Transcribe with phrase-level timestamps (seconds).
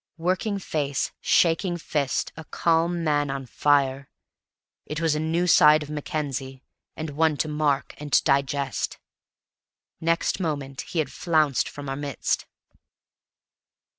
[0.17, 4.09] Working face shaking fist a calm man on fire.
[4.87, 6.63] It was a new side of Mackenzie,
[6.95, 8.97] and one to mark and to digest.
[9.99, 12.47] Next moment he had flounced from our midst.